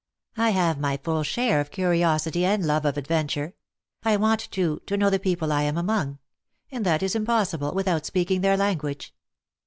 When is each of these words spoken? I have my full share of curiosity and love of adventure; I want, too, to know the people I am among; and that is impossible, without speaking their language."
I 0.35 0.49
have 0.49 0.79
my 0.79 0.97
full 0.97 1.21
share 1.21 1.61
of 1.61 1.69
curiosity 1.69 2.43
and 2.43 2.65
love 2.65 2.85
of 2.85 2.97
adventure; 2.97 3.53
I 4.01 4.17
want, 4.17 4.39
too, 4.49 4.81
to 4.87 4.97
know 4.97 5.11
the 5.11 5.19
people 5.19 5.51
I 5.51 5.61
am 5.61 5.77
among; 5.77 6.17
and 6.71 6.83
that 6.87 7.03
is 7.03 7.13
impossible, 7.15 7.75
without 7.75 8.07
speaking 8.07 8.41
their 8.41 8.57
language." 8.57 9.13